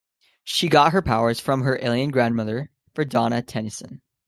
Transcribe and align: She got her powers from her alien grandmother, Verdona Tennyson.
She 0.43 0.67
got 0.67 0.93
her 0.93 1.03
powers 1.03 1.39
from 1.39 1.61
her 1.61 1.77
alien 1.79 2.09
grandmother, 2.09 2.71
Verdona 2.95 3.43
Tennyson. 3.43 4.01